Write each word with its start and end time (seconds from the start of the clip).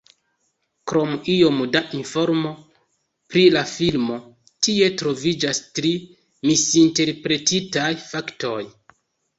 Krom 0.91 1.11
iom 1.33 1.59
da 1.75 1.81
informo 1.97 2.55
pri 3.35 3.43
la 3.59 3.63
filmo, 3.75 4.19
tie 4.69 4.91
troviĝas 5.03 5.63
tri 5.79 5.95
misinterpretitaj 6.53 7.91
faktoj. 8.11 8.61